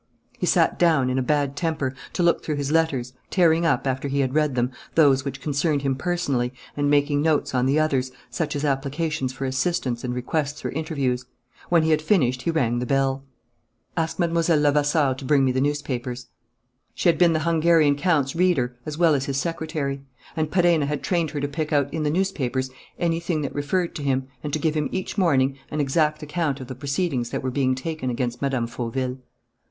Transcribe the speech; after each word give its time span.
He 0.39 0.47
sat 0.47 0.79
down, 0.79 1.11
in 1.11 1.19
a 1.19 1.21
bad 1.21 1.55
temper, 1.55 1.93
to 2.13 2.23
look 2.23 2.43
through 2.43 2.55
his 2.55 2.71
letters, 2.71 3.13
tearing 3.29 3.67
up, 3.67 3.85
after 3.85 4.07
he 4.07 4.21
had 4.21 4.33
read 4.33 4.55
them, 4.55 4.71
those 4.95 5.23
which 5.23 5.39
concerned 5.41 5.83
him 5.83 5.93
personally 5.95 6.51
and 6.75 6.89
making 6.89 7.21
notes 7.21 7.53
on 7.53 7.67
the 7.67 7.77
others, 7.79 8.11
such 8.31 8.55
as 8.55 8.65
applications 8.65 9.31
for 9.31 9.45
assistance 9.45 10.03
and 10.03 10.15
requests 10.15 10.59
for 10.59 10.69
interviews. 10.69 11.25
When 11.69 11.83
he 11.83 11.91
had 11.91 12.01
finished, 12.01 12.41
he 12.41 12.49
rang 12.49 12.79
the 12.79 12.87
bell. 12.87 13.23
"Ask 13.95 14.17
Mlle. 14.17 14.31
Levasseur 14.57 15.13
to 15.19 15.23
bring 15.23 15.45
me 15.45 15.51
the 15.51 15.61
newspapers." 15.61 16.29
She 16.95 17.07
had 17.07 17.19
been 17.19 17.33
the 17.33 17.41
Hungarian 17.41 17.95
count's 17.95 18.35
reader 18.35 18.75
as 18.87 18.97
well 18.97 19.13
as 19.13 19.25
his 19.25 19.37
secretary; 19.37 20.01
and 20.35 20.49
Perenna 20.49 20.87
had 20.87 21.03
trained 21.03 21.29
her 21.29 21.39
to 21.39 21.47
pick 21.47 21.71
out 21.71 21.93
in 21.93 22.01
the 22.01 22.09
newspapers 22.09 22.71
anything 22.97 23.41
that 23.43 23.53
referred 23.53 23.93
to 23.97 24.01
him, 24.01 24.27
and 24.43 24.51
to 24.51 24.57
give 24.57 24.73
him 24.73 24.89
each 24.91 25.19
morning 25.19 25.59
an 25.69 25.79
exact 25.79 26.23
account 26.23 26.59
of 26.59 26.65
the 26.65 26.73
proceedings 26.73 27.29
that 27.29 27.43
were 27.43 27.51
being 27.51 27.75
taken 27.75 28.09
against 28.09 28.41
Mme. 28.41 28.65
Fauville. 28.65 29.19